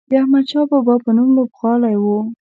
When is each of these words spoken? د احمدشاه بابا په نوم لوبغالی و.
د 0.09 0.11
احمدشاه 0.21 0.67
بابا 0.71 0.95
په 1.03 1.09
نوم 1.17 1.29
لوبغالی 1.37 1.95
و. 1.99 2.05